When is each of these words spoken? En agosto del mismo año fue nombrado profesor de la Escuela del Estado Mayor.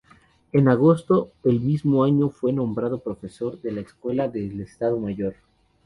En 0.51 0.67
agosto 0.67 1.31
del 1.43 1.59
mismo 1.59 2.03
año 2.03 2.31
fue 2.31 2.51
nombrado 2.51 3.01
profesor 3.03 3.61
de 3.61 3.71
la 3.71 3.81
Escuela 3.81 4.27
del 4.27 4.59
Estado 4.61 4.97
Mayor. 4.97 5.35